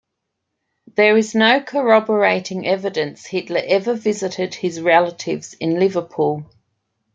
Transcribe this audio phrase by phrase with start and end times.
[0.95, 6.51] There is no corroborating evidence Hitler ever visited his relatives in Liverpool.